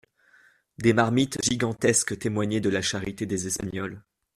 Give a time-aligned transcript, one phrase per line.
[0.79, 4.01] Des marmites gigantesques témoignaient de la charité des Espagnols.